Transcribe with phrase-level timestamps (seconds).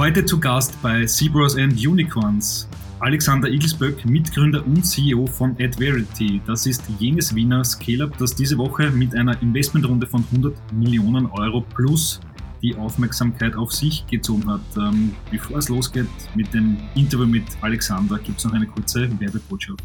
[0.00, 2.66] Heute zu Gast bei Zebras and Unicorns
[3.00, 6.40] Alexander Igelsböck, Mitgründer und CEO von AdVerity.
[6.46, 11.60] Das ist jenes Wiener Scale-Up, das diese Woche mit einer Investmentrunde von 100 Millionen Euro
[11.60, 12.18] plus
[12.62, 14.62] die Aufmerksamkeit auf sich gezogen hat.
[14.78, 19.84] Ähm, bevor es losgeht mit dem Interview mit Alexander, gibt es noch eine kurze Werbebotschaft.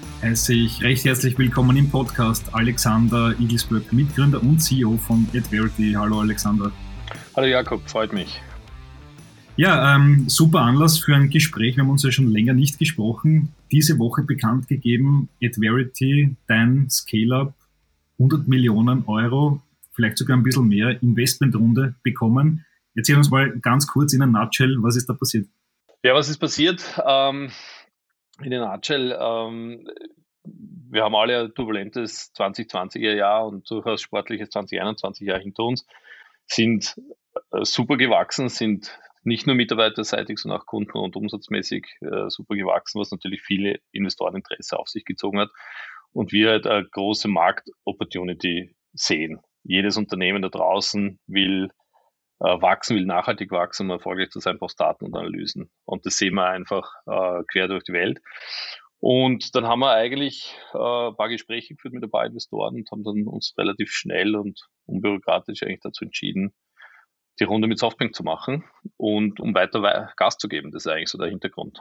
[0.21, 5.93] heiße ich recht herzlich willkommen im Podcast Alexander Igelsböck, Mitgründer und CEO von AdVerity.
[5.93, 6.71] Hallo Alexander.
[7.35, 8.39] Hallo Jakob, freut mich.
[9.57, 11.75] Ja, ähm, super Anlass für ein Gespräch.
[11.75, 13.53] Wir haben uns ja schon länger nicht gesprochen.
[13.71, 17.55] Diese Woche bekannt gegeben, AdVerity, dein Scale-Up,
[18.19, 22.63] 100 Millionen Euro, vielleicht sogar ein bisschen mehr Investmentrunde bekommen.
[22.93, 25.47] Erzähl uns mal ganz kurz in a nutshell, was ist da passiert?
[26.03, 26.83] Ja, was ist passiert?
[27.05, 27.49] Ähm,
[28.43, 29.87] in der Nutshell, ähm,
[30.43, 35.85] wir haben alle ein turbulentes 2020er Jahr und durchaus sportliches 2021 Jahr hinter uns,
[36.45, 36.99] sind
[37.51, 42.99] äh, super gewachsen, sind nicht nur mitarbeiterseitig, sondern auch kunden- und umsatzmäßig äh, super gewachsen,
[42.99, 45.49] was natürlich viele Investoreninteresse auf sich gezogen hat.
[46.11, 49.39] Und wir halt eine große Markt-Opportunity sehen.
[49.63, 51.69] Jedes Unternehmen da draußen will
[52.43, 55.69] wachsen, will nachhaltig wachsen, um erfolgreich zu sein, braucht Daten und Analysen.
[55.85, 58.19] Und das sehen wir einfach äh, quer durch die Welt.
[58.99, 62.91] Und dann haben wir eigentlich äh, ein paar Gespräche geführt mit ein paar Investoren und
[62.91, 66.53] haben dann uns relativ schnell und unbürokratisch eigentlich dazu entschieden,
[67.39, 68.63] die Runde mit Softbank zu machen
[68.97, 70.71] und um weiter Gas zu geben.
[70.71, 71.79] Das ist eigentlich so der Hintergrund.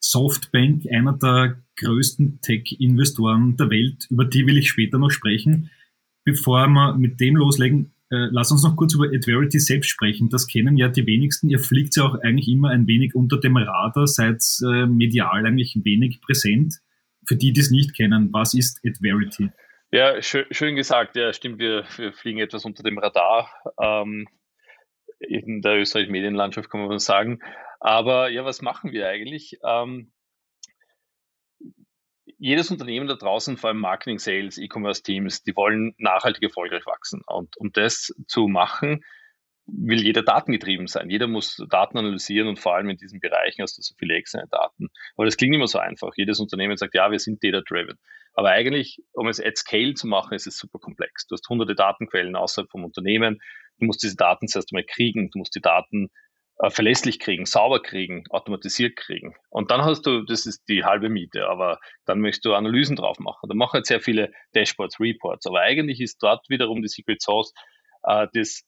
[0.00, 5.70] Softbank, einer der größten Tech-Investoren der Welt, über die will ich später noch sprechen.
[6.24, 10.28] Bevor wir mit dem loslegen, äh, lass uns noch kurz über Adverity selbst sprechen.
[10.28, 11.50] Das kennen ja die wenigsten.
[11.50, 15.76] Ihr fliegt ja auch eigentlich immer ein wenig unter dem Radar, seid äh, medial eigentlich
[15.82, 16.76] wenig präsent.
[17.26, 19.50] Für die, die es nicht kennen, was ist Adverity?
[19.90, 21.16] Ja, schön, schön gesagt.
[21.16, 21.58] Ja, stimmt.
[21.58, 23.50] Wir, wir, fliegen etwas unter dem Radar.
[23.80, 24.26] Ähm,
[25.20, 27.40] in der österreichischen Medienlandschaft kann man sagen.
[27.80, 29.58] Aber ja, was machen wir eigentlich?
[29.64, 30.12] Ähm,
[32.38, 37.22] jedes Unternehmen da draußen, vor allem Marketing, Sales, E-Commerce-Teams, die wollen nachhaltig erfolgreich wachsen.
[37.26, 39.02] Und um das zu machen,
[39.66, 41.08] will jeder datengetrieben sein.
[41.08, 44.48] Jeder muss Daten analysieren und vor allem in diesen Bereichen hast du so viele externe
[44.48, 44.88] Daten.
[45.16, 46.12] Aber das klingt immer so einfach.
[46.16, 47.98] Jedes Unternehmen sagt, ja, wir sind data-driven.
[48.34, 51.26] Aber eigentlich, um es at scale zu machen, ist es super komplex.
[51.26, 53.40] Du hast hunderte Datenquellen außerhalb vom Unternehmen.
[53.78, 55.30] Du musst diese Daten zuerst einmal kriegen.
[55.30, 56.10] Du musst die Daten
[56.58, 59.34] äh, verlässlich kriegen, sauber kriegen, automatisiert kriegen.
[59.50, 63.18] Und dann hast du, das ist die halbe Miete, aber dann möchtest du Analysen drauf
[63.18, 63.48] machen.
[63.48, 65.46] Da machen jetzt sehr viele Dashboards, Reports.
[65.46, 67.52] Aber eigentlich ist dort wiederum die Secret Sauce,
[68.04, 68.62] äh, das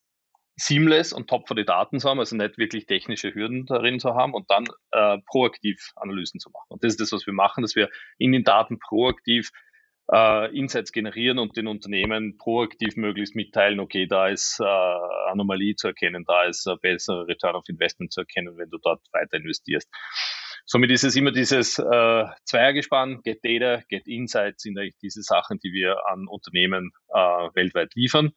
[0.57, 4.15] seamless und top für die Daten zu haben, also nicht wirklich technische Hürden darin zu
[4.15, 6.67] haben und dann äh, proaktiv Analysen zu machen.
[6.69, 9.51] Und das ist das, was wir machen, dass wir in den Daten proaktiv
[10.13, 15.89] äh, Insights generieren und den Unternehmen proaktiv möglichst mitteilen, okay, da ist äh, Anomalie zu
[15.89, 19.89] erkennen, da ist ein besserer Return of Investment zu erkennen, wenn du dort weiter investierst.
[20.69, 25.61] Somit ist es immer dieses äh, Zweiergespann, Get Data, Get Insights sind eigentlich diese Sachen,
[25.61, 27.19] die wir an Unternehmen äh,
[27.55, 28.33] weltweit liefern.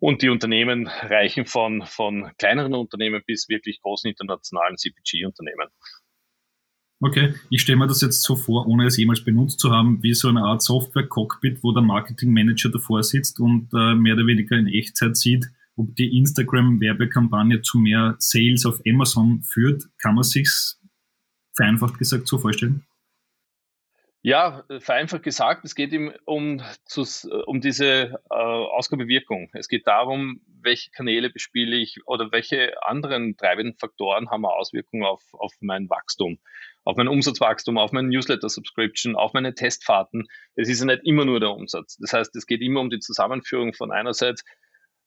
[0.00, 5.68] Und die Unternehmen reichen von, von kleineren Unternehmen bis wirklich großen internationalen CPG-Unternehmen.
[7.00, 10.14] Okay, ich stelle mir das jetzt so vor, ohne es jemals benutzt zu haben, wie
[10.14, 14.66] so eine Art Software-Cockpit, wo der Marketing-Manager davor sitzt und äh, mehr oder weniger in
[14.66, 19.84] Echtzeit sieht, ob die Instagram-Werbekampagne zu mehr Sales auf Amazon führt.
[19.98, 20.80] Kann man sich's
[21.54, 22.84] vereinfacht gesagt so vorstellen?
[24.22, 27.04] Ja, vereinfacht gesagt, es geht ihm um, zu,
[27.46, 29.50] um diese äh, Ausgabewirkung.
[29.52, 35.22] Es geht darum, welche Kanäle bespiele ich oder welche anderen treibenden Faktoren haben Auswirkungen auf,
[35.32, 36.40] auf mein Wachstum,
[36.88, 40.26] auf mein Umsatzwachstum, auf mein Newsletter-Subscription, auf meine Testfahrten.
[40.54, 41.98] Es ist ja nicht immer nur der Umsatz.
[41.98, 44.42] Das heißt, es geht immer um die Zusammenführung von einerseits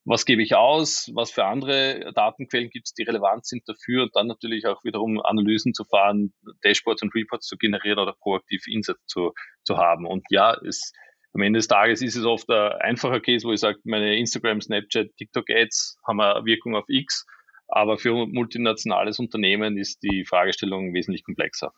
[0.06, 4.16] was gebe ich aus, was für andere Datenquellen gibt es, die relevant sind dafür und
[4.16, 6.34] dann natürlich auch wiederum Analysen zu fahren,
[6.64, 10.08] Dashboards und Reports zu generieren oder proaktiv Insights zu, zu haben.
[10.08, 10.92] Und ja, es,
[11.34, 14.62] am Ende des Tages ist es oft ein einfacher Case, wo ich sage, meine Instagram,
[14.62, 17.26] Snapchat, TikTok-Ads haben eine Wirkung auf X,
[17.72, 21.74] aber für ein multinationales Unternehmen ist die Fragestellung wesentlich komplexer.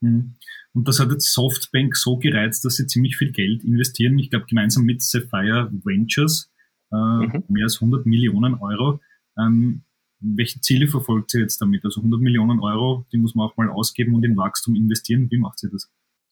[0.00, 0.36] Mhm.
[0.74, 4.18] Und das hat jetzt Softbank so gereizt, dass sie ziemlich viel Geld investieren.
[4.18, 6.52] Ich glaube, gemeinsam mit Sapphire Ventures
[6.92, 7.44] äh, mhm.
[7.48, 9.00] mehr als 100 Millionen Euro.
[9.38, 9.84] Ähm,
[10.20, 11.84] welche Ziele verfolgt ihr jetzt damit?
[11.84, 15.30] Also 100 Millionen Euro, die muss man auch mal ausgeben und in Wachstum investieren.
[15.30, 15.90] Wie macht ihr das?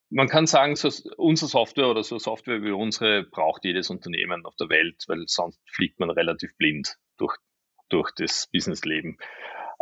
[0.09, 4.55] Man kann sagen, so unsere Software oder so Software wie unsere braucht jedes Unternehmen auf
[4.57, 7.37] der Welt, weil sonst fliegt man relativ blind durch,
[7.89, 9.19] durch das Businessleben.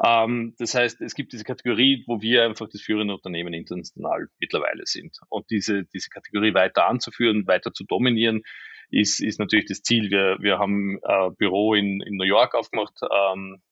[0.02, 4.82] Ähm, das heißt, es gibt diese Kategorie, wo wir einfach das führende Unternehmen international mittlerweile
[4.86, 5.16] sind.
[5.28, 8.42] Und diese, diese Kategorie weiter anzuführen, weiter zu dominieren,
[8.90, 10.10] ist, ist natürlich das Ziel.
[10.10, 13.62] Wir, wir haben ein äh, Büro in, in New York aufgemacht ähm,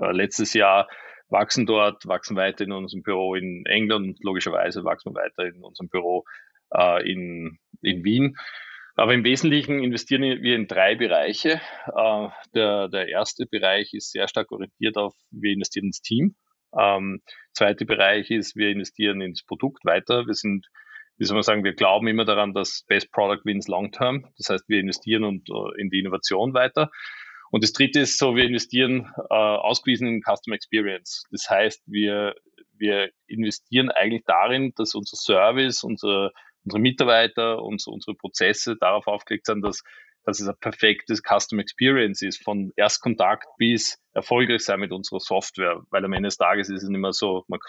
[0.00, 0.88] äh, letztes Jahr,
[1.28, 5.62] wachsen dort, wachsen weiter in unserem Büro in England und logischerweise wachsen wir weiter in
[5.62, 6.24] unserem Büro
[6.74, 8.36] äh, in, in Wien.
[8.98, 11.60] Aber im Wesentlichen investieren wir in drei Bereiche.
[11.86, 16.34] Äh, der, der erste Bereich ist sehr stark orientiert auf, wir investieren ins Team.
[16.76, 17.22] Ähm,
[17.52, 20.26] zweite Bereich ist, wir investieren ins Produkt weiter.
[20.26, 20.66] Wir sind,
[21.16, 24.26] wie soll man sagen, wir glauben immer daran, dass Best Product wins long term.
[24.36, 26.90] Das heißt, wir investieren und, uh, in die Innovation weiter.
[27.52, 31.22] Und das dritte ist so, wir investieren äh, ausgewiesen in Customer Experience.
[31.30, 32.34] Das heißt, wir,
[32.76, 36.32] wir investieren eigentlich darin, dass unser Service, unser
[36.64, 39.82] unsere Mitarbeiter, und unsere Prozesse darauf aufgelegt sind, dass,
[40.24, 45.82] dass es ein perfektes Custom Experience ist, von Erstkontakt bis erfolgreich sein mit unserer Software.
[45.90, 47.60] Weil am Ende des Tages ist es nicht mehr so, man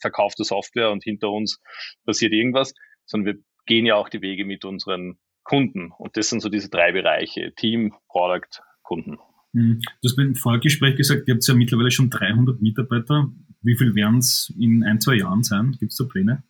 [0.00, 1.60] verkauft die Software und hinter uns
[2.04, 2.74] passiert irgendwas,
[3.06, 5.92] sondern wir gehen ja auch die Wege mit unseren Kunden.
[5.98, 9.18] Und das sind so diese drei Bereiche, Team, Product, Kunden.
[9.52, 9.80] Hm.
[10.02, 13.30] Du hast im Vorgespräch gesagt, ihr habt ja mittlerweile schon 300 Mitarbeiter.
[13.62, 15.76] Wie viel werden es in ein, zwei Jahren sein?
[15.78, 16.42] Gibt es da Pläne?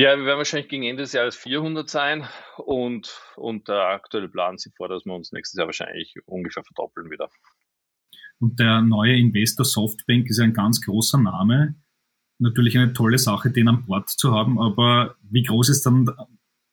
[0.00, 2.24] Ja, wir werden wahrscheinlich gegen Ende des Jahres 400 sein
[2.56, 7.10] und, und der aktuelle Plan sieht vor, dass wir uns nächstes Jahr wahrscheinlich ungefähr verdoppeln
[7.10, 7.28] wieder.
[8.38, 11.74] Und der neue Investor Softbank ist ein ganz großer Name.
[12.38, 16.08] Natürlich eine tolle Sache, den an Bord zu haben, aber wie groß ist dann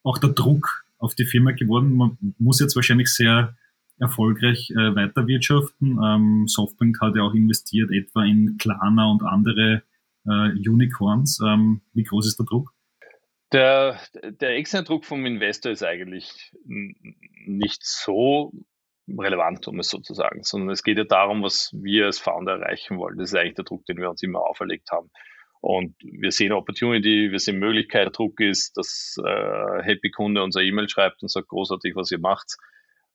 [0.04, 1.96] auch der Druck auf die Firma geworden?
[1.96, 3.56] Man muss jetzt wahrscheinlich sehr
[3.98, 5.98] erfolgreich äh, weiterwirtschaften.
[6.00, 9.82] Ähm, Softbank hat ja auch investiert, etwa in Klarna und andere
[10.26, 11.40] äh, Unicorns.
[11.44, 12.75] Ähm, wie groß ist der Druck?
[13.52, 14.00] Der,
[14.40, 18.52] der externe Druck vom Investor ist eigentlich nicht so
[19.08, 22.54] relevant, um es so zu sagen, sondern es geht ja darum, was wir als Founder
[22.54, 23.18] erreichen wollen.
[23.18, 25.10] Das ist eigentlich der Druck, den wir uns immer auferlegt haben.
[25.60, 28.04] Und wir sehen Opportunity, wir sehen Möglichkeit.
[28.04, 32.18] Der Druck ist, dass äh, Happy Kunde unser E-Mail schreibt und sagt, großartig, was ihr
[32.18, 32.56] macht.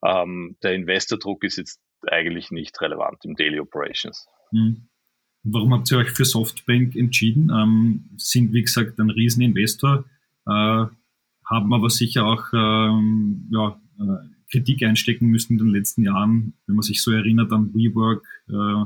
[0.04, 4.28] Ähm, der Investor-Druck ist jetzt eigentlich nicht relevant im Daily Operations.
[4.52, 4.88] Mhm.
[5.44, 7.50] Warum habt ihr euch für Softbank entschieden?
[7.50, 10.06] Ähm, sind, wie gesagt, ein Rieseninvestor
[10.50, 16.76] haben aber sicher auch ähm, ja, äh, Kritik einstecken müssen in den letzten Jahren, wenn
[16.76, 18.26] man sich so erinnert an WeWork.
[18.50, 18.86] Äh.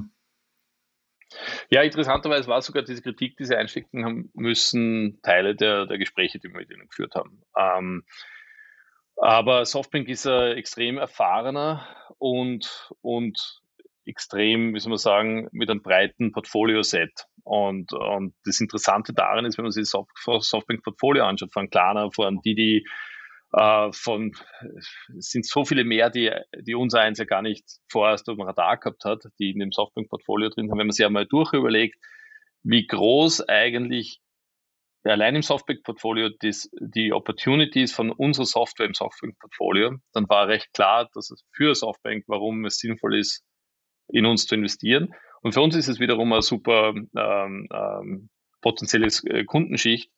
[1.69, 6.39] Ja, interessanterweise war sogar diese Kritik, die sie einstecken haben müssen, Teile der, der Gespräche,
[6.39, 7.41] die wir mit ihnen geführt haben.
[7.57, 8.03] Ähm,
[9.17, 11.87] aber Softbank ist ein extrem erfahrener
[12.17, 13.61] und, und
[14.05, 17.27] extrem, wie soll man sagen, mit einem breiten Portfolio-Set.
[17.45, 22.41] Und, und das Interessante daran ist, wenn man sich das Softbank-Portfolio anschaut, von Klarna, von
[22.41, 22.83] Didi,
[23.53, 24.31] äh, von,
[25.15, 26.31] es sind so viele mehr, die,
[26.61, 29.71] die unser eins ja gar nicht vorerst auf dem Radar gehabt hat, die in dem
[29.71, 30.79] Softbank-Portfolio drin haben.
[30.79, 31.95] Wenn man sich einmal durchüberlegt,
[32.63, 34.19] wie groß eigentlich
[35.03, 41.29] allein im Softbank-Portfolio die Opportunities von unserer Software im Softbank-Portfolio, dann war recht klar, dass
[41.29, 43.43] es für Softbank, warum es sinnvoll ist,
[44.07, 45.13] in uns zu investieren.
[45.41, 48.29] Und für uns ist es wiederum eine super ähm, ähm,
[48.61, 50.09] potenzielle äh, Kundenschicht,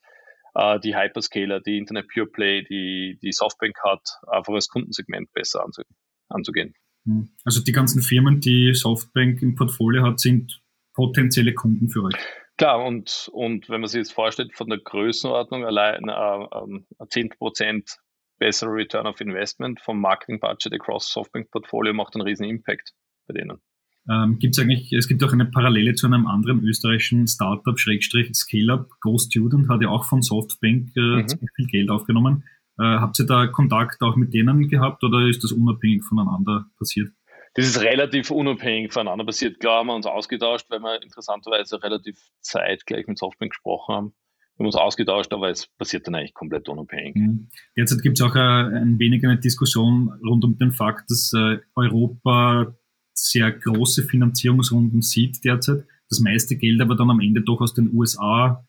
[0.55, 5.63] äh, die Hyperscaler, die Internet Pure Play, die, die Softbank hat, einfach als Kundensegment besser
[5.63, 5.81] anzu
[6.29, 6.73] anzugehen.
[7.05, 7.29] Hm.
[7.45, 10.61] Also die ganzen Firmen, die Softbank im Portfolio hat, sind
[10.93, 12.15] potenzielle Kunden für euch.
[12.57, 17.97] Klar, und, und wenn man sich jetzt vorstellt, von der Größenordnung allein äh, äh, 10%
[18.39, 22.93] bessere Return of Investment vom Marketing-Budget across Softbank-Portfolio macht einen riesen Impact
[23.27, 23.61] bei denen.
[24.09, 28.89] Ähm, gibt's eigentlich, es gibt auch eine Parallele zu einem anderen österreichischen Startup, Schrägstrich Scale-Up,
[29.01, 31.27] GoStudent, hat ja auch von Softbank äh, mhm.
[31.27, 32.43] ziemlich viel Geld aufgenommen.
[32.79, 37.11] Äh, habt ihr da Kontakt auch mit denen gehabt oder ist das unabhängig voneinander passiert?
[37.55, 39.59] Das ist relativ unabhängig voneinander passiert.
[39.59, 44.13] Klar haben wir uns ausgetauscht, weil wir interessanterweise relativ zeitgleich mit Softbank gesprochen haben.
[44.55, 47.15] Wir haben uns ausgetauscht, aber es passiert dann eigentlich komplett unabhängig.
[47.15, 47.49] Mhm.
[47.75, 51.57] Derzeit gibt es auch äh, ein wenig eine Diskussion rund um den Fakt, dass äh,
[51.75, 52.75] Europa
[53.17, 55.85] sehr große Finanzierungsrunden sieht derzeit.
[56.09, 58.65] Das meiste Geld aber dann am Ende doch aus den USA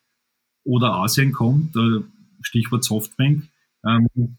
[0.64, 2.00] oder Asien kommt, äh,
[2.40, 3.44] Stichwort Softbank.
[3.86, 4.38] Ähm,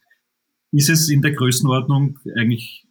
[0.71, 2.85] ist es in der Größenordnung eigentlich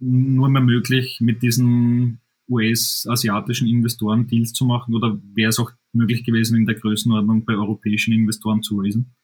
[0.00, 6.24] nur mehr möglich, mit diesen US-asiatischen Investoren Deals zu machen oder wäre es auch möglich
[6.24, 9.14] gewesen, in der Größenordnung bei europäischen Investoren zu raisen?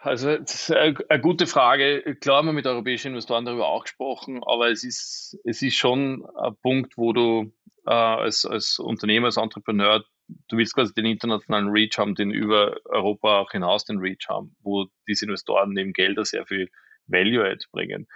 [0.00, 2.16] Also eine gute Frage.
[2.20, 6.24] Klar haben wir mit europäischen Investoren darüber auch gesprochen, aber es ist, es ist schon
[6.36, 7.52] ein Punkt, wo du
[7.84, 12.76] äh, als, als Unternehmer, als Entrepreneur, du willst quasi den internationalen Reach haben, den über
[12.84, 16.70] Europa auch hinaus den Reach haben, wo diese Investoren neben Gelder sehr viel
[17.08, 18.06] Value-Add bringen.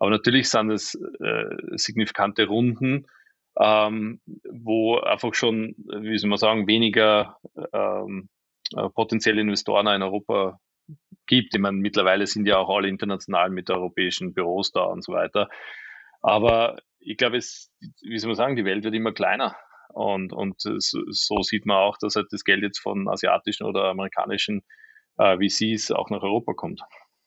[0.00, 3.06] Aber natürlich sind es äh, signifikante Runden,
[3.60, 7.38] ähm, wo einfach schon, wie soll man sagen, weniger
[7.72, 8.28] ähm,
[8.76, 10.58] äh, potenzielle Investoren in Europa
[11.28, 11.54] gibt.
[11.54, 15.48] Ich meine, mittlerweile sind ja auch alle international mit europäischen Büros da und so weiter.
[16.20, 19.56] Aber ich glaube, es, wie soll man sagen, die Welt wird immer kleiner.
[19.90, 24.62] Und, und so sieht man auch, dass halt das Geld jetzt von asiatischen oder amerikanischen
[25.16, 26.82] äh, VCs auch nach Europa kommt.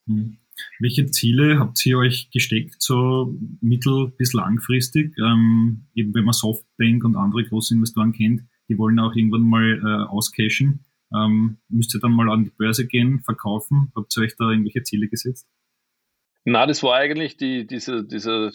[0.07, 0.37] Hm.
[0.79, 5.15] Welche Ziele habt ihr euch gesteckt, so mittel- bis langfristig?
[5.17, 9.79] Ähm, eben wenn man Softbank und andere große Investoren kennt, die wollen auch irgendwann mal
[9.79, 10.85] äh, auscashen.
[11.13, 13.91] Ähm, müsst ihr dann mal an die Börse gehen, verkaufen?
[13.95, 15.47] Habt ihr euch da irgendwelche Ziele gesetzt?
[16.45, 18.51] Na, das war eigentlich die, diese, diese,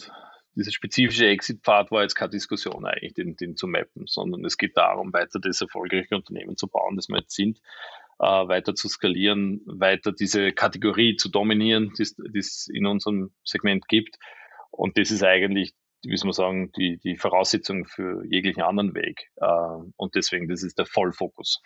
[0.55, 4.77] dieser spezifische Exit-Pfad war jetzt keine Diskussion eigentlich, den, den zu mappen, sondern es geht
[4.77, 7.61] darum, weiter das erfolgreiche Unternehmen zu bauen, das wir jetzt sind,
[8.19, 14.17] äh, weiter zu skalieren, weiter diese Kategorie zu dominieren, die es in unserem Segment gibt.
[14.71, 19.31] Und das ist eigentlich, wie soll man sagen, die, die Voraussetzung für jeglichen anderen Weg.
[19.37, 21.61] Äh, und deswegen, das ist der Vollfokus.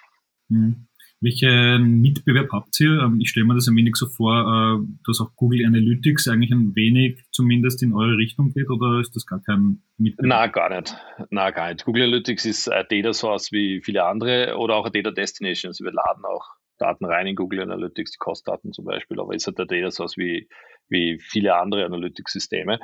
[0.50, 0.86] Mhm.
[1.22, 3.02] Welchen Mitbewerb habt ihr?
[3.02, 6.50] Ähm, ich stelle mir das ein wenig so vor, äh, dass auch Google Analytics eigentlich
[6.50, 10.28] ein wenig zumindest in eure Richtung geht oder ist das gar kein Mitbewerb?
[10.28, 10.96] Na, gar nicht.
[11.28, 11.84] Na, gar nicht.
[11.84, 15.68] Google Analytics ist ein Data Source wie viele andere oder auch ein Data Destination.
[15.68, 16.46] Also wir laden auch
[16.78, 20.16] Daten rein in Google Analytics, die Kostdaten zum Beispiel, aber ist halt ein Data Source
[20.16, 20.48] wie,
[20.88, 22.80] wie viele andere Analytics-Systeme.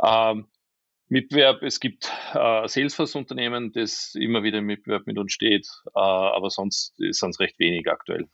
[0.00, 0.46] Ähm,
[1.10, 6.50] Mitbewerb, es gibt äh, Salesforce-Unternehmen, das immer wieder im Mitbewerb mit uns steht, äh, aber
[6.50, 8.28] sonst sind es recht wenig aktuell.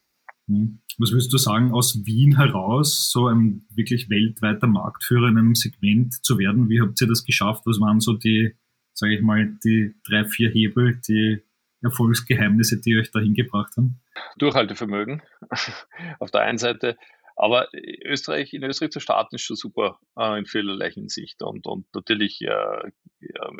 [0.49, 0.81] Hm.
[0.99, 6.25] Was würdest du sagen, aus Wien heraus so ein wirklich weltweiter Marktführer in einem Segment
[6.25, 6.69] zu werden?
[6.69, 7.63] Wie habt ihr das geschafft?
[7.65, 8.55] Was waren so die,
[8.93, 11.43] sage ich mal, die drei, vier Hebel, die
[11.83, 14.01] Erfolgsgeheimnisse, die euch dahin gebracht haben?
[14.39, 15.23] Durchhaltevermögen
[16.19, 16.97] auf der einen Seite,
[17.37, 21.43] aber Österreich, in Österreich zu starten ist schon super äh, in vielerlei Hinsicht.
[21.43, 22.91] Und, und natürlich, äh,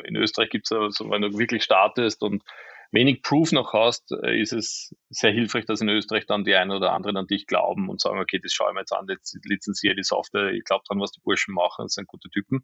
[0.03, 2.43] in Österreich gibt es also, wenn du wirklich startest und
[2.91, 6.71] wenig Proof noch hast, äh, ist es sehr hilfreich, dass in Österreich dann die einen
[6.71, 9.37] oder anderen an dich glauben und sagen, okay, das schaue ich mir jetzt an, jetzt
[9.43, 12.63] lizenziere die Software, ich glaube dran, was die Burschen machen, das sind gute Typen.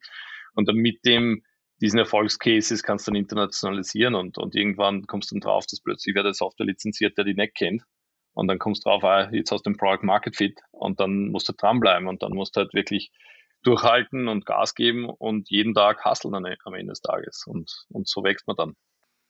[0.56, 1.44] Und dann mit dem,
[1.80, 6.16] diesen Erfolgscases kannst du dann internationalisieren und, und irgendwann kommst du dann drauf, dass plötzlich
[6.16, 7.84] wer der Software lizenziert, der die nicht kennt.
[8.34, 11.30] Und dann kommst du drauf, ah, jetzt hast du den Product Market Fit und dann
[11.30, 13.12] musst du dranbleiben und dann musst du halt wirklich
[13.64, 17.46] durchhalten und Gas geben und jeden Tag hustlen am Ende des Tages.
[17.48, 18.74] Und, und so wächst man dann.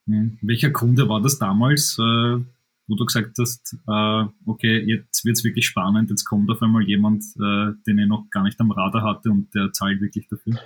[0.08, 0.40] Hm.
[0.42, 2.40] Welcher Kunde war das damals, äh,
[2.88, 7.24] wo du gesagt hast, äh, okay, jetzt wird's wirklich spannend, jetzt kommt auf einmal jemand,
[7.38, 10.60] äh, den ich noch gar nicht am Radar hatte und der zahlt wirklich dafür?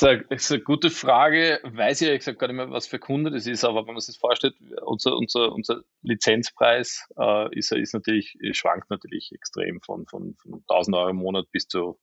[0.00, 1.60] Das ist eine gute Frage.
[1.64, 4.00] Weiß ich ehrlich gesagt gar nicht mehr, was für Kunde das ist, aber wenn man
[4.00, 4.54] sich das vorstellt,
[4.86, 10.96] unser, unser, unser Lizenzpreis äh, ist, ist natürlich, schwankt natürlich extrem von, von, von 1000
[10.96, 12.00] Euro im Monat bis zu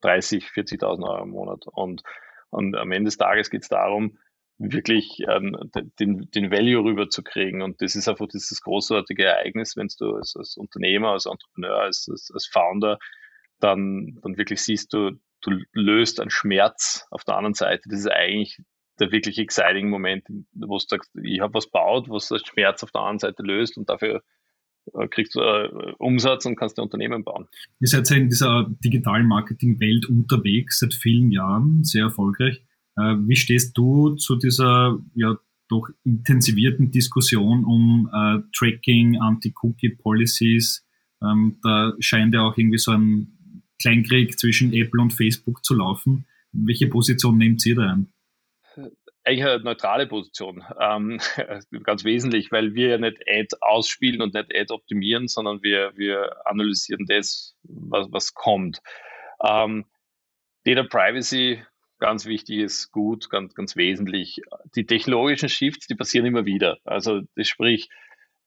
[0.00, 1.66] 30, 40.000 Euro im Monat.
[1.70, 2.02] Und,
[2.48, 4.16] und am Ende des Tages geht es darum,
[4.56, 5.58] wirklich ähm,
[6.00, 7.60] den, den Value rüberzukriegen.
[7.60, 12.08] Und das ist einfach dieses großartige Ereignis, wenn du als, als Unternehmer, als Entrepreneur, als,
[12.10, 12.98] als, als Founder
[13.60, 15.12] dann, dann wirklich siehst du,
[15.46, 17.88] du löst einen Schmerz auf der anderen Seite.
[17.88, 18.58] Das ist eigentlich
[18.98, 20.24] der wirklich exciting Moment,
[20.54, 23.76] wo du sagst, ich habe was baut, was den Schmerz auf der anderen Seite löst
[23.76, 24.22] und dafür
[24.94, 27.46] äh, kriegst du äh, Umsatz und kannst ein Unternehmen bauen.
[27.80, 32.62] Ihr seid ja in dieser digitalen Marketing-Welt unterwegs seit vielen Jahren, sehr erfolgreich.
[32.96, 35.36] Äh, wie stehst du zu dieser ja
[35.68, 40.86] doch intensivierten Diskussion um äh, Tracking, Anti-Cookie-Policies?
[41.22, 43.35] Ähm, da scheint ja auch irgendwie so ein
[43.80, 46.26] Kleinkrieg zwischen Apple und Facebook zu laufen.
[46.52, 48.12] Welche Position nehmt ihr da ein?
[49.24, 51.18] Eigentlich eine neutrale Position, ähm,
[51.82, 56.46] ganz wesentlich, weil wir ja nicht Ad ausspielen und nicht Ad optimieren, sondern wir, wir
[56.46, 58.80] analysieren das, was, was kommt.
[59.44, 59.84] Ähm,
[60.64, 61.62] Data Privacy,
[61.98, 64.40] ganz wichtig ist gut, ganz, ganz wesentlich.
[64.74, 66.78] Die technologischen Shifts, die passieren immer wieder.
[66.84, 67.88] Also das sprich,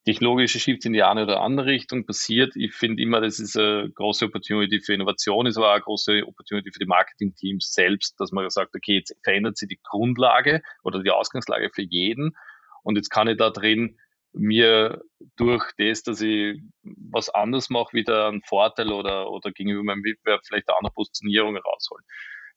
[0.06, 2.56] technologische Shifts in die eine oder andere Richtung passiert.
[2.56, 6.24] Ich finde immer, das ist eine große Opportunity für Innovation, ist aber auch eine große
[6.26, 11.04] Opportunity für die Marketing-Teams selbst, dass man sagt, okay, jetzt verändert sich die Grundlage oder
[11.04, 12.36] die Ausgangslage für jeden
[12.84, 13.98] und jetzt kann ich da drin
[14.32, 15.02] mir
[15.36, 20.42] durch das, dass ich was anderes mache, wieder einen Vorteil oder, oder gegenüber meinem Wettbewerb
[20.46, 22.06] vielleicht auch eine Positionierung rausholen.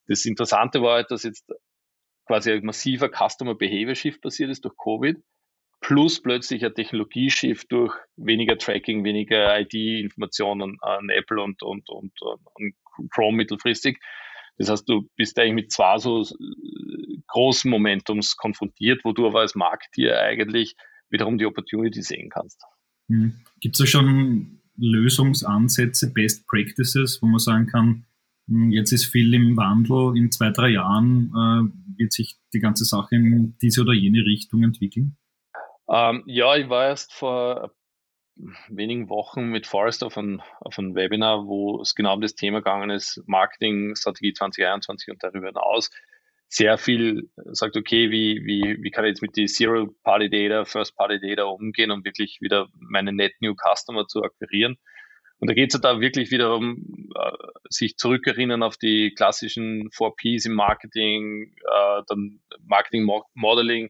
[0.07, 1.51] Das Interessante war halt, dass jetzt
[2.25, 5.17] quasi ein massiver Customer Behavior Shift passiert ist durch Covid
[5.83, 12.73] plus plötzlich ein Technologieschiff durch weniger Tracking, weniger ID-Informationen an Apple und, und, und, und
[13.11, 13.99] Chrome mittelfristig.
[14.57, 19.41] Das heißt, du bist eigentlich mit zwei so äh, großen Momentums konfrontiert, wo du aber
[19.41, 20.75] als Marktier eigentlich
[21.09, 22.61] wiederum die Opportunity sehen kannst.
[23.09, 23.33] Hm.
[23.59, 28.05] Gibt es da schon Lösungsansätze, Best Practices, wo man sagen kann,
[28.47, 32.85] hm, jetzt ist viel im Wandel, in zwei, drei Jahren äh, wird sich die ganze
[32.85, 35.17] Sache in diese oder jene Richtung entwickeln?
[35.89, 37.73] Ähm, ja, ich war erst vor
[38.69, 42.59] wenigen Wochen mit Forrest auf ein, auf ein Webinar, wo es genau um das Thema
[42.59, 45.91] gegangen ist, Marketing, Strategie 2021 und darüber hinaus.
[46.47, 51.91] Sehr viel sagt, okay, wie, wie, wie kann ich jetzt mit die Zero-Party-Data, First-Party-Data umgehen,
[51.91, 54.77] um wirklich wieder meine Net New Customer zu akquirieren.
[55.39, 57.31] Und da geht es da wirklich wieder um, äh,
[57.69, 63.89] sich zurückerinnern auf die klassischen 4Ps im Marketing, äh, dann Marketing Modeling,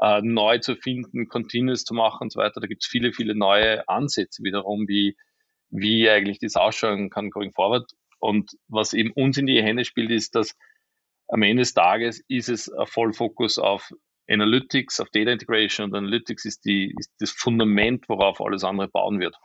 [0.00, 2.60] äh, neu zu finden, Continuous zu machen und so weiter.
[2.60, 5.16] Da gibt es viele, viele neue Ansätze wiederum, wie,
[5.68, 7.90] wie eigentlich das ausschauen kann going forward.
[8.18, 10.56] Und was eben uns in die Hände spielt, ist, dass
[11.28, 13.90] am Ende des Tages ist es ein Vollfokus auf
[14.28, 19.20] Analytics, auf Data Integration und Analytics ist, die, ist das Fundament, worauf alles andere bauen
[19.20, 19.36] wird.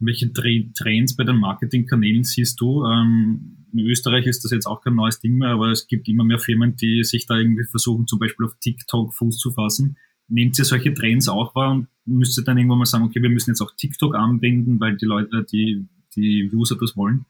[0.00, 2.84] Welche Trends bei den Marketingkanälen siehst du?
[2.84, 6.24] Ähm, in Österreich ist das jetzt auch kein neues Ding mehr, aber es gibt immer
[6.24, 9.96] mehr Firmen, die sich da irgendwie versuchen, zum Beispiel auf TikTok Fuß zu fassen.
[10.28, 13.30] Nehmt ihr solche Trends auch wahr und müsst ihr dann irgendwann mal sagen, okay, wir
[13.30, 17.26] müssen jetzt auch TikTok anbinden, weil die Leute, die, die User das wollen?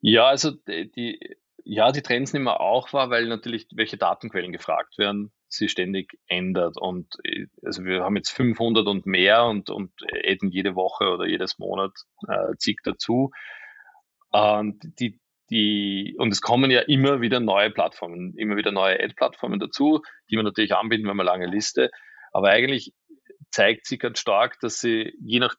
[0.00, 1.18] Ja, also die,
[1.64, 6.18] ja, die Trends nehmen wir auch wahr, weil natürlich welche Datenquellen gefragt werden sie ständig
[6.26, 6.76] ändert.
[6.78, 9.92] Und äh, also wir haben jetzt 500 und mehr und, und
[10.24, 11.92] adden jede Woche oder jedes Monat
[12.28, 13.30] äh, zig dazu.
[14.30, 19.60] Und die, die, und es kommen ja immer wieder neue Plattformen, immer wieder neue Ad-Plattformen
[19.60, 21.90] dazu, die wir natürlich anbinden, wenn wir lange Liste.
[22.32, 22.92] Aber eigentlich
[23.50, 25.54] zeigt sich ganz stark, dass sie je nach,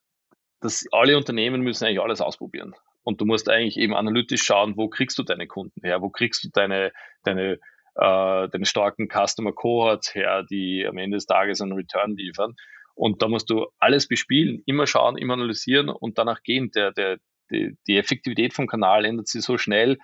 [0.60, 2.74] dass alle Unternehmen müssen eigentlich alles ausprobieren.
[3.04, 6.44] Und du musst eigentlich eben analytisch schauen, wo kriegst du deine Kunden her, wo kriegst
[6.44, 6.92] du deine,
[7.24, 7.58] deine
[7.98, 12.56] äh, den starken Customer Cohorts her, die am Ende des Tages einen Return liefern.
[12.96, 16.72] Und da musst du alles bespielen, immer schauen, immer analysieren und danach gehen.
[16.72, 17.18] Der, der,
[17.52, 19.98] die, die Effektivität vom Kanal ändert sich so schnell,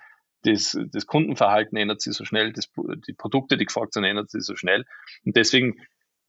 [0.44, 2.70] das, das Kundenverhalten ändert sich so schnell, das,
[3.08, 4.84] die Produkte, die gefragt sind, ändern sich so schnell.
[5.24, 5.76] Und deswegen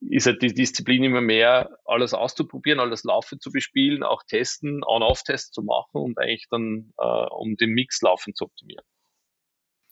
[0.00, 5.50] ist halt die Disziplin immer mehr, alles auszuprobieren, alles laufend zu bespielen, auch testen, On-Off-Tests
[5.52, 8.84] zu machen und eigentlich dann, äh, um den Mix laufend zu optimieren.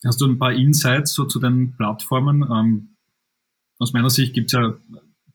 [0.05, 2.43] Hast du ein paar Insights so zu den Plattformen?
[2.43, 2.97] Ähm,
[3.79, 4.75] aus meiner Sicht gibt es ja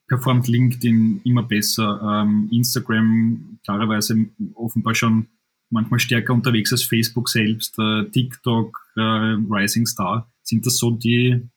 [0.07, 2.01] performt LinkedIn immer besser.
[2.03, 5.27] Ähm, Instagram klarerweise offenbar schon
[5.69, 7.77] manchmal stärker unterwegs als Facebook selbst.
[7.79, 10.31] Äh, TikTok, äh, Rising Star.
[10.41, 11.47] Sind das so die,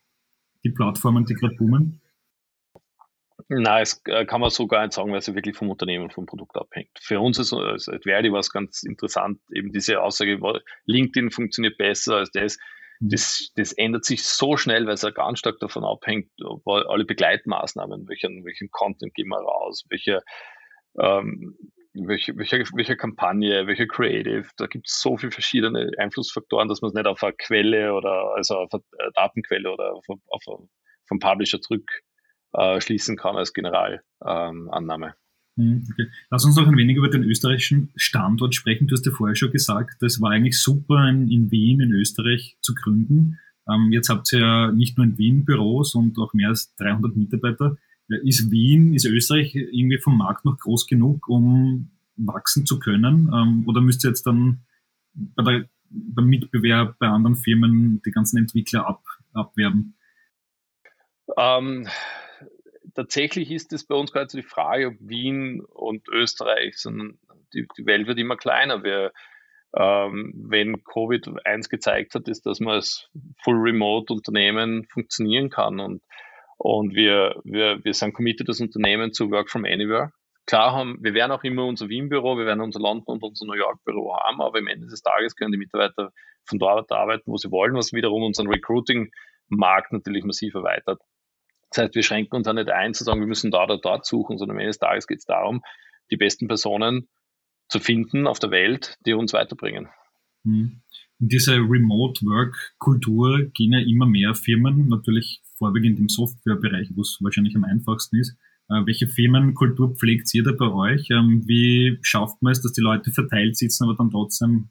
[0.65, 2.01] die Plattformen, die gerade boomen?
[3.49, 6.05] Nein, es äh, kann man so gar nicht sagen, weil es ja wirklich vom Unternehmen
[6.05, 6.91] und vom Produkt abhängt.
[7.01, 10.39] Für uns als, als Adverdi war es ganz interessant, eben diese Aussage,
[10.87, 12.59] LinkedIn funktioniert besser als das.
[13.05, 16.31] Das, das ändert sich so schnell, weil es ja ganz stark davon abhängt,
[16.65, 20.23] alle Begleitmaßnahmen, welchen, welchen Content gehen wir raus, welche,
[21.01, 21.57] ähm,
[21.95, 26.91] welche, welche, welche Kampagne, welche Creative, da gibt es so viele verschiedene Einflussfaktoren, dass man
[26.91, 28.83] es nicht auf eine Quelle oder also auf eine
[29.15, 30.61] Datenquelle oder auf, auf, auf
[31.09, 34.03] vom Publisher zurückschließen äh, kann als Generalannahme.
[34.25, 35.22] Ähm, hm,
[35.57, 36.09] okay.
[36.31, 38.87] Lass uns noch ein wenig über den österreichischen Standort sprechen.
[38.87, 42.75] Du hast ja vorher schon gesagt, das war eigentlich super, in, Wien, in Österreich zu
[42.75, 43.39] gründen.
[43.69, 47.17] Ähm, jetzt habt ihr ja nicht nur in Wien Büros und auch mehr als 300
[47.17, 47.77] Mitarbeiter.
[48.09, 53.31] Ist Wien, ist Österreich irgendwie vom Markt noch groß genug, um wachsen zu können?
[53.33, 54.61] Ähm, oder müsst ihr jetzt dann
[55.15, 59.95] bei der, beim Mitbewerb bei anderen Firmen die ganzen Entwickler ab, abwerben?
[61.37, 61.87] Ähm,
[62.95, 67.19] tatsächlich ist es bei uns gerade so die Frage, ob Wien und Österreich, sondern
[67.55, 68.83] die, die Welt wird immer kleiner.
[68.83, 69.13] Wir,
[69.75, 73.09] ähm, wenn Covid eins gezeigt hat, ist, dass man als
[73.43, 76.03] Full Remote Unternehmen funktionieren kann und
[76.63, 80.13] und wir, wir, wir sind committed als Unternehmen zu Work from Anywhere.
[80.47, 83.55] Klar haben, wir werden auch immer unser Wien-Büro, wir werden unser London und unser New
[83.55, 86.13] York-Büro haben, aber am Ende des Tages können die Mitarbeiter
[86.45, 91.01] von dort arbeiten, wo sie wollen, was wiederum unseren Recruiting-Markt natürlich massiv erweitert.
[91.73, 94.05] Das heißt, wir schränken uns auch nicht ein, zu sagen, wir müssen da oder dort
[94.05, 95.63] suchen, sondern am Ende des Tages geht es darum,
[96.11, 97.09] die besten Personen
[97.69, 99.89] zu finden auf der Welt, die uns weiterbringen.
[100.45, 107.01] In diese Remote Work Kultur gehen ja immer mehr Firmen, natürlich vorwiegend im Softwarebereich, wo
[107.01, 108.37] es wahrscheinlich am einfachsten ist.
[108.69, 111.09] Äh, welche Firmenkultur pflegt ihr da bei euch?
[111.11, 114.69] Ähm, wie schafft man es, dass die Leute verteilt sitzen, aber dann trotzdem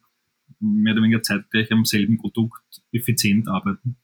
[0.59, 3.95] mehr oder weniger zeitgleich am selben Produkt effizient arbeiten?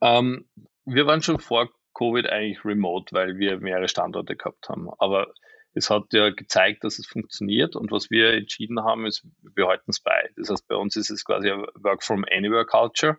[0.00, 0.44] Ähm,
[0.84, 4.88] wir waren schon vor Covid eigentlich remote, weil wir mehrere Standorte gehabt haben.
[4.98, 5.32] Aber
[5.74, 9.90] es hat ja gezeigt, dass es funktioniert und was wir entschieden haben, ist, wir halten
[9.90, 10.30] es bei.
[10.36, 13.18] Das heißt, bei uns ist es quasi eine Work from Anywhere Culture.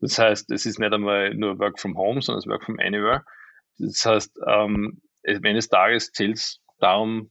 [0.00, 2.78] Das heißt, es ist nicht einmal nur Work from Home, sondern es ist Work from
[2.78, 3.24] Anywhere.
[3.78, 7.30] Das heißt, ähm, des Tages zählt es darum,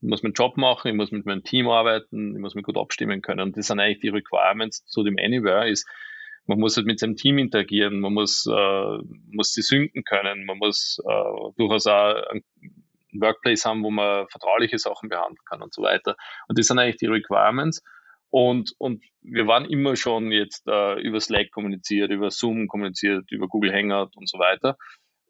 [0.00, 2.78] ich muss meinen Job machen, ich muss mit meinem Team arbeiten, ich muss mich gut
[2.78, 3.40] abstimmen können.
[3.40, 5.88] Und das sind eigentlich die Requirements zu dem Anywhere, ist,
[6.48, 8.98] man muss halt mit seinem Team interagieren, man muss, äh,
[9.30, 12.42] muss sie synken können, man muss äh, durchaus auch ein
[13.12, 16.16] Workplace haben, wo man vertrauliche Sachen behandeln kann und so weiter.
[16.48, 17.82] Und das sind eigentlich die Requirements.
[18.30, 23.46] Und, und wir waren immer schon jetzt äh, über Slack kommuniziert, über Zoom kommuniziert, über
[23.46, 24.76] Google Hangout und so weiter.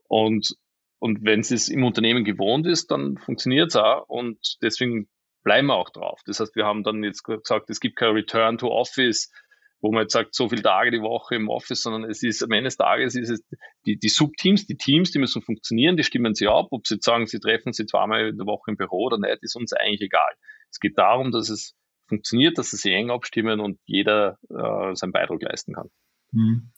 [0.09, 0.57] Und
[1.01, 5.09] und wenn es im Unternehmen gewohnt ist, dann funktioniert es auch und deswegen
[5.45, 6.21] bleiben wir auch drauf.
[6.27, 9.31] Das heißt, wir haben dann jetzt gesagt, es gibt kein Return to Office,
[9.81, 12.51] wo man jetzt sagt, so viele Tage die Woche im Office, sondern es ist am
[12.51, 13.45] Ende des Tages ist es
[13.87, 16.69] die, die Subteams, die Teams, die müssen funktionieren, die stimmen sie ab.
[16.71, 19.57] Ob sie sagen, sie treffen sie zweimal in der Woche im Büro oder nicht, ist
[19.57, 20.33] uns eigentlich egal.
[20.71, 21.75] Es geht darum, dass es
[22.09, 25.89] funktioniert, dass sie sich eng abstimmen und jeder äh, seinen Beitrag leisten kann.
[26.33, 26.73] Mhm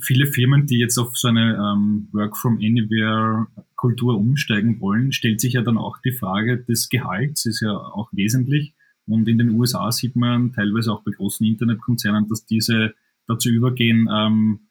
[0.00, 5.40] viele Firmen, die jetzt auf so eine ähm, Work from Anywhere Kultur umsteigen wollen, stellt
[5.40, 8.74] sich ja dann auch die Frage des Gehalts, ist ja auch wesentlich.
[9.06, 12.94] Und in den USA sieht man teilweise auch bei großen Internetkonzernen, dass diese
[13.26, 14.68] dazu übergehen, ähm,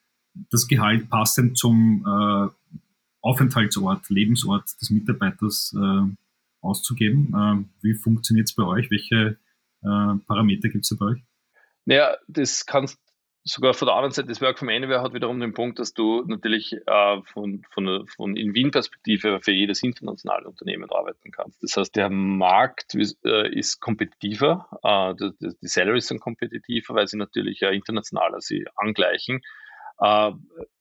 [0.50, 2.48] das Gehalt passend zum äh,
[3.22, 6.10] Aufenthaltsort, Lebensort des Mitarbeiters äh,
[6.60, 7.32] auszugeben.
[7.34, 8.90] Äh, wie funktioniert es bei euch?
[8.90, 9.38] Welche
[9.82, 11.22] äh, Parameter gibt es bei euch?
[11.86, 12.98] Naja, das kannst
[13.46, 16.24] sogar von der anderen Seite, das Work from Anywhere hat wiederum den Punkt, dass du
[16.26, 21.62] natürlich äh, von, von, von in Wien-Perspektive für jedes internationale Unternehmen arbeiten kannst.
[21.62, 27.16] Das heißt, der Markt äh, ist kompetitiver, äh, die, die Salaries sind kompetitiver, weil sie
[27.16, 29.40] natürlich äh, internationaler sie angleichen.
[30.00, 30.32] Äh,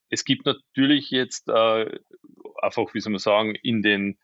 [0.10, 2.00] es gibt natürlich jetzt äh,
[2.62, 4.18] einfach, wie soll man sagen, in den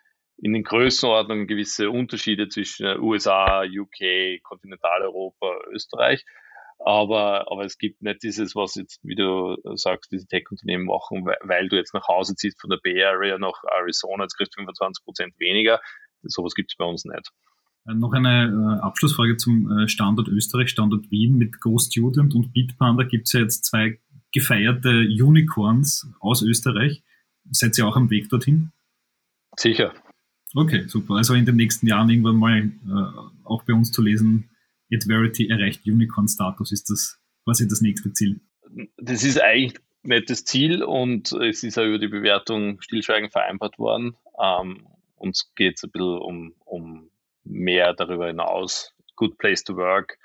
[0.44, 6.26] in den Größenordnungen gewisse Unterschiede zwischen USA, UK, Kontinentaleuropa, Österreich.
[6.84, 11.38] Aber, aber es gibt nicht dieses, was jetzt, wie du sagst, diese Tech-Unternehmen machen, weil,
[11.44, 14.62] weil, du jetzt nach Hause ziehst von der Bay Area nach Arizona, jetzt kriegst du
[14.62, 15.80] 25 Prozent weniger.
[16.24, 17.32] Sowas gibt es bei uns nicht.
[17.88, 23.04] Äh, noch eine äh, Abschlussfrage zum äh, Standort Österreich, Standort Wien mit GoStudent und Bitpanda
[23.04, 24.00] gibt es ja jetzt zwei
[24.34, 27.04] gefeierte Unicorns aus Österreich.
[27.52, 28.72] Seid ihr auch am Weg dorthin?
[29.58, 29.94] Sicher.
[30.54, 31.16] Okay, super.
[31.16, 34.50] Also in den nächsten Jahren irgendwann mal äh, auch bei uns zu lesen,
[34.94, 38.42] Adverity erreicht Unicorn-Status, ist das quasi das nächste Ziel?
[38.98, 43.78] Das ist eigentlich nicht das Ziel und es ist ja über die Bewertung stillschweigend vereinbart
[43.78, 44.16] worden.
[44.42, 47.12] Ähm, uns geht es ein bisschen um, um
[47.44, 48.94] mehr darüber hinaus.
[49.16, 50.18] Good place to work,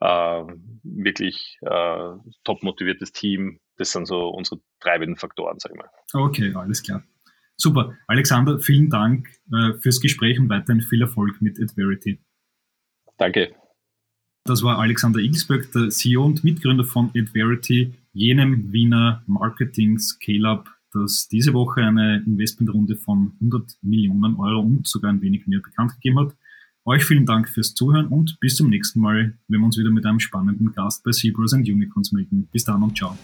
[0.00, 0.44] äh,
[0.84, 2.12] wirklich äh,
[2.44, 3.60] top motiviertes Team.
[3.76, 5.90] Das sind so unsere treibenden Faktoren, sag ich mal.
[6.12, 7.02] Okay, alles klar.
[7.56, 7.96] Super.
[8.06, 12.22] Alexander, vielen Dank äh, fürs Gespräch und weiterhin viel Erfolg mit Adverity.
[13.18, 13.54] Danke.
[14.50, 21.28] Das war Alexander Ilsberg, der CEO und Mitgründer von Adverity, jenem Wiener Marketing Scale-Up, das
[21.28, 26.18] diese Woche eine Investmentrunde von 100 Millionen Euro und sogar ein wenig mehr bekannt gegeben
[26.18, 26.34] hat.
[26.84, 30.04] Euch vielen Dank fürs Zuhören und bis zum nächsten Mal, wenn wir uns wieder mit
[30.04, 32.48] einem spannenden Gast bei Zebras and Unicorns melden.
[32.50, 33.16] Bis dann und ciao.